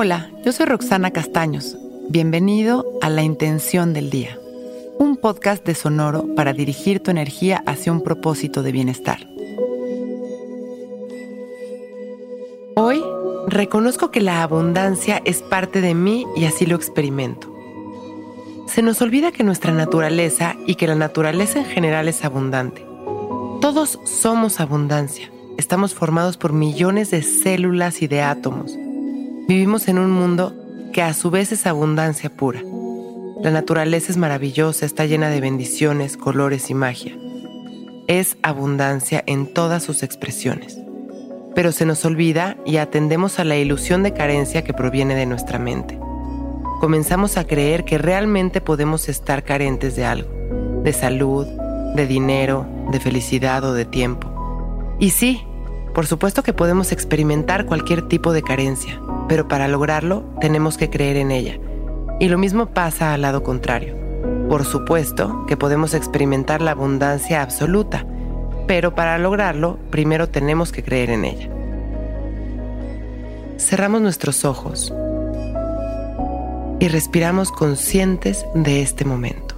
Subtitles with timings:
[0.00, 1.76] Hola, yo soy Roxana Castaños.
[2.08, 4.38] Bienvenido a La Intención del Día,
[4.96, 9.26] un podcast de Sonoro para dirigir tu energía hacia un propósito de bienestar.
[12.76, 13.02] Hoy
[13.48, 17.52] reconozco que la abundancia es parte de mí y así lo experimento.
[18.68, 22.86] Se nos olvida que nuestra naturaleza y que la naturaleza en general es abundante.
[23.60, 25.28] Todos somos abundancia.
[25.56, 28.78] Estamos formados por millones de células y de átomos
[29.48, 30.54] Vivimos en un mundo
[30.92, 32.60] que a su vez es abundancia pura.
[33.40, 37.16] La naturaleza es maravillosa, está llena de bendiciones, colores y magia.
[38.08, 40.78] Es abundancia en todas sus expresiones.
[41.54, 45.58] Pero se nos olvida y atendemos a la ilusión de carencia que proviene de nuestra
[45.58, 45.98] mente.
[46.78, 50.30] Comenzamos a creer que realmente podemos estar carentes de algo,
[50.82, 51.46] de salud,
[51.96, 54.28] de dinero, de felicidad o de tiempo.
[54.98, 55.47] Y sí,
[55.98, 61.16] por supuesto que podemos experimentar cualquier tipo de carencia, pero para lograrlo tenemos que creer
[61.16, 61.58] en ella.
[62.20, 63.96] Y lo mismo pasa al lado contrario.
[64.48, 68.06] Por supuesto que podemos experimentar la abundancia absoluta,
[68.68, 71.50] pero para lograrlo primero tenemos que creer en ella.
[73.58, 74.94] Cerramos nuestros ojos
[76.78, 79.57] y respiramos conscientes de este momento.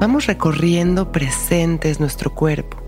[0.00, 2.78] Vamos recorriendo presentes nuestro cuerpo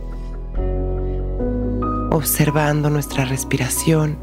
[2.11, 4.19] observando nuestra respiración,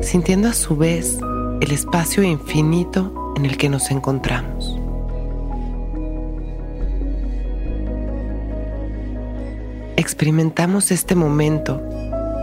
[0.00, 1.18] sintiendo a su vez
[1.60, 4.80] el espacio infinito en el que nos encontramos.
[9.96, 11.80] Experimentamos este momento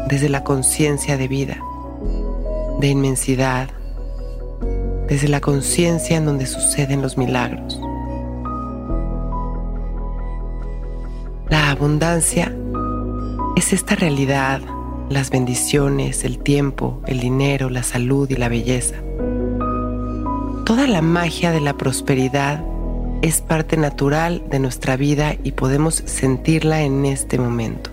[0.07, 1.57] desde la conciencia de vida,
[2.79, 3.69] de inmensidad,
[5.11, 7.79] desde la conciencia en donde suceden los milagros.
[11.81, 12.55] abundancia
[13.55, 14.61] es esta realidad,
[15.09, 18.95] las bendiciones, el tiempo, el dinero, la salud y la belleza.
[20.65, 22.63] Toda la magia de la prosperidad
[23.21, 27.90] es parte natural de nuestra vida y podemos sentirla en este momento.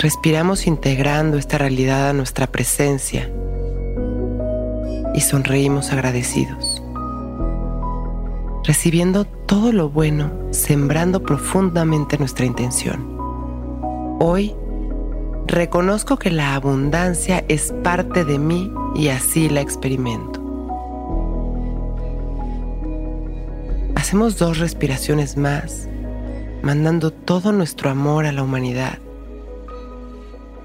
[0.00, 3.30] Respiramos integrando esta realidad a nuestra presencia
[5.14, 6.82] y sonreímos agradecidos
[8.64, 13.16] recibiendo todo lo bueno, sembrando profundamente nuestra intención.
[14.20, 14.54] Hoy
[15.46, 20.40] reconozco que la abundancia es parte de mí y así la experimento.
[23.96, 25.88] Hacemos dos respiraciones más,
[26.62, 28.98] mandando todo nuestro amor a la humanidad.